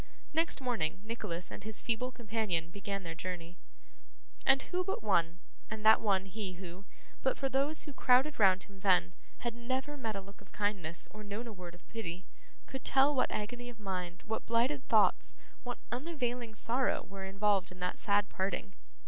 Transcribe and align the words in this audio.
Next 0.33 0.59
morning 0.61 0.99
Nicholas 1.03 1.51
and 1.51 1.63
his 1.63 1.79
feeble 1.79 2.11
companion 2.11 2.71
began 2.71 3.03
their 3.03 3.13
journey. 3.13 3.59
And 4.47 4.63
who 4.63 4.83
but 4.83 5.03
one 5.03 5.37
and 5.69 5.85
that 5.85 6.01
one 6.01 6.25
he 6.25 6.53
who, 6.53 6.85
but 7.21 7.37
for 7.37 7.49
those 7.49 7.83
who 7.83 7.93
crowded 7.93 8.39
round 8.39 8.63
him 8.63 8.79
then, 8.79 9.13
had 9.41 9.53
never 9.53 9.97
met 9.97 10.15
a 10.15 10.21
look 10.21 10.41
of 10.41 10.51
kindness, 10.51 11.07
or 11.11 11.23
known 11.23 11.45
a 11.45 11.53
word 11.53 11.75
of 11.75 11.87
pity 11.87 12.25
could 12.65 12.83
tell 12.83 13.13
what 13.13 13.29
agony 13.29 13.69
of 13.69 13.79
mind, 13.79 14.23
what 14.25 14.47
blighted 14.47 14.87
thoughts, 14.87 15.35
what 15.61 15.77
unavailing 15.91 16.55
sorrow, 16.55 17.05
were 17.07 17.25
involved 17.25 17.71
in 17.71 17.79
that 17.81 17.99
sad 17.99 18.27
parting? 18.27 18.73